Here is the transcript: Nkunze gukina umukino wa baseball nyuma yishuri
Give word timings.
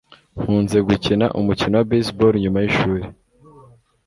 Nkunze 0.41 0.77
gukina 0.87 1.25
umukino 1.39 1.73
wa 1.77 1.85
baseball 1.89 2.33
nyuma 2.43 2.59
yishuri 2.63 3.03